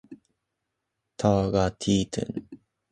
[1.21, 2.29] ｔｒｇｔｙｔｎ